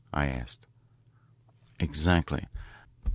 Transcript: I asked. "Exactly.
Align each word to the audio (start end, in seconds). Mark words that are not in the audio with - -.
I 0.11 0.25
asked. 0.29 0.65
"Exactly. 1.79 2.47